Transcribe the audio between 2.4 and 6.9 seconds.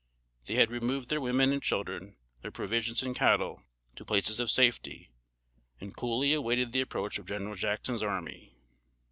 their provisions and cattle, to places of safety, and coolly awaited the